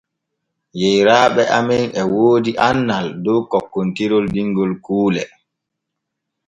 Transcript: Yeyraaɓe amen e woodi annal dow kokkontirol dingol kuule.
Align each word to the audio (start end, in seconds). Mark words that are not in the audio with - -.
Yeyraaɓe 0.79 1.43
amen 1.57 1.85
e 2.01 2.03
woodi 2.13 2.51
annal 2.69 3.05
dow 3.23 3.41
kokkontirol 3.51 4.25
dingol 4.33 4.71
kuule. 4.85 5.23